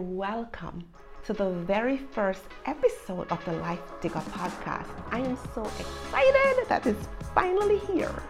Welcome 0.00 0.84
to 1.26 1.34
the 1.34 1.50
very 1.50 1.98
first 1.98 2.44
episode 2.64 3.30
of 3.30 3.44
the 3.44 3.52
Life 3.52 3.82
Digga 4.00 4.22
podcast. 4.32 4.88
I 5.10 5.18
am 5.18 5.36
so 5.54 5.62
excited 5.78 6.68
that 6.70 6.86
it's 6.86 7.06
finally 7.34 7.76
here. 7.80 8.22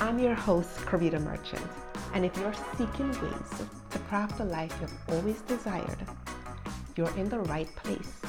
I'm 0.00 0.18
your 0.18 0.34
host, 0.34 0.76
Karita 0.78 1.22
Merchant, 1.22 1.64
and 2.14 2.24
if 2.24 2.36
you're 2.36 2.52
seeking 2.76 3.10
ways 3.10 3.62
to 3.90 3.98
craft 4.10 4.38
the 4.38 4.44
life 4.44 4.76
you've 4.80 4.98
always 5.08 5.40
desired, 5.42 6.04
you're 6.96 7.16
in 7.16 7.28
the 7.28 7.38
right 7.38 7.72
place. 7.76 8.20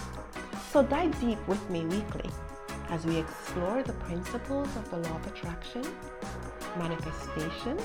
So 0.71 0.83
dive 0.83 1.20
deep 1.20 1.39
with 1.47 1.67
me 1.71 1.88
weekly 1.88 2.29
as 2.89 3.04
we 3.04 3.17
explore 3.17 3.81
the 3.81 3.93
principles 3.93 4.70
of 4.75 4.91
the 4.91 4.97
law 4.97 5.15
of 5.15 5.25
attraction, 5.25 5.83
manifestation, 6.77 7.79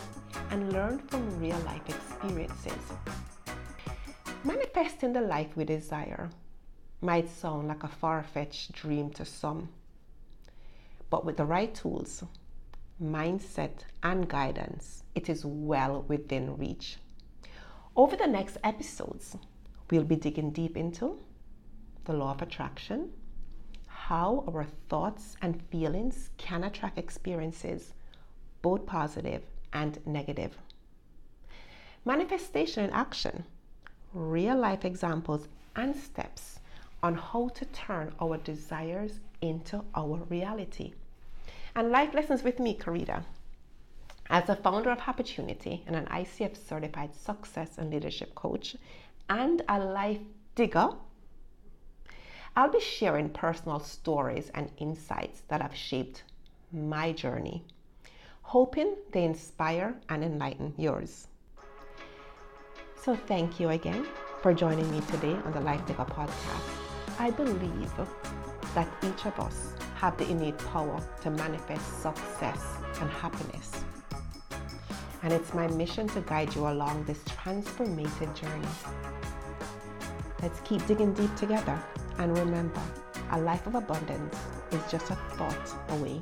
and 0.50 0.74
learn 0.74 0.98
from 0.98 1.40
real 1.40 1.58
life 1.60 1.88
experiences. 1.88 2.92
Manifesting 4.44 5.12
the 5.12 5.20
life 5.20 5.56
we 5.56 5.64
desire 5.64 6.30
might 7.00 7.28
sound 7.28 7.66
like 7.66 7.82
a 7.82 7.88
far 7.88 8.22
fetched 8.22 8.72
dream 8.72 9.10
to 9.10 9.24
some, 9.24 9.68
but 11.10 11.24
with 11.24 11.36
the 11.36 11.44
right 11.44 11.74
tools, 11.74 12.22
mindset, 13.02 13.80
and 14.02 14.28
guidance, 14.28 15.02
it 15.16 15.28
is 15.28 15.44
well 15.44 16.04
within 16.06 16.56
reach. 16.56 16.98
Over 17.96 18.14
the 18.14 18.28
next 18.28 18.58
episodes, 18.62 19.36
we'll 19.90 20.04
be 20.04 20.14
digging 20.14 20.52
deep 20.52 20.76
into 20.76 21.18
the 22.04 22.12
law 22.12 22.30
of 22.30 22.40
attraction, 22.40 23.10
how 23.88 24.44
our 24.46 24.66
thoughts 24.88 25.36
and 25.42 25.60
feelings 25.64 26.30
can 26.36 26.62
attract 26.62 26.96
experiences, 26.96 27.92
both 28.62 28.86
positive 28.86 29.42
and 29.72 29.98
negative. 30.06 30.56
Manifestation 32.04 32.84
in 32.84 32.90
action, 32.90 33.44
real 34.14 34.56
life 34.56 34.84
examples 34.84 35.48
and 35.76 35.94
steps 35.94 36.60
on 37.02 37.14
how 37.14 37.48
to 37.48 37.64
turn 37.66 38.12
our 38.20 38.36
desires 38.38 39.20
into 39.40 39.84
our 39.94 40.16
reality. 40.28 40.92
And 41.74 41.90
life 41.90 42.14
lessons 42.14 42.42
with 42.42 42.58
me, 42.58 42.76
Karita. 42.76 43.22
As 44.30 44.48
a 44.48 44.56
founder 44.56 44.90
of 44.90 45.00
Opportunity 45.06 45.84
and 45.86 45.96
an 45.96 46.06
ICF 46.06 46.56
certified 46.56 47.14
success 47.14 47.78
and 47.78 47.90
leadership 47.90 48.34
coach 48.34 48.76
and 49.28 49.62
a 49.68 49.78
life 49.78 50.20
digger, 50.54 50.90
I'll 52.56 52.70
be 52.70 52.80
sharing 52.80 53.30
personal 53.30 53.78
stories 53.78 54.50
and 54.52 54.70
insights 54.78 55.42
that 55.48 55.62
have 55.62 55.74
shaped 55.74 56.24
my 56.72 57.12
journey, 57.12 57.64
hoping 58.42 58.96
they 59.12 59.24
inspire 59.24 59.94
and 60.08 60.24
enlighten 60.24 60.74
yours. 60.76 61.28
So, 63.08 63.16
thank 63.16 63.58
you 63.58 63.70
again 63.70 64.06
for 64.42 64.52
joining 64.52 64.90
me 64.90 65.00
today 65.10 65.32
on 65.46 65.52
the 65.52 65.60
Life 65.60 65.80
Digga 65.86 66.06
podcast. 66.10 67.18
I 67.18 67.30
believe 67.30 67.90
that 68.74 68.86
each 69.02 69.24
of 69.24 69.40
us 69.40 69.72
have 69.94 70.18
the 70.18 70.28
innate 70.28 70.58
power 70.58 71.00
to 71.22 71.30
manifest 71.30 72.02
success 72.02 72.62
and 73.00 73.08
happiness. 73.08 73.82
And 75.22 75.32
it's 75.32 75.54
my 75.54 75.68
mission 75.68 76.06
to 76.08 76.20
guide 76.20 76.54
you 76.54 76.68
along 76.68 77.04
this 77.04 77.22
transformative 77.24 78.34
journey. 78.34 78.68
Let's 80.42 80.60
keep 80.60 80.86
digging 80.86 81.14
deep 81.14 81.34
together 81.34 81.82
and 82.18 82.36
remember, 82.36 82.82
a 83.30 83.40
life 83.40 83.66
of 83.66 83.74
abundance 83.74 84.36
is 84.70 84.82
just 84.90 85.08
a 85.08 85.14
thought 85.14 85.74
away. 85.92 86.20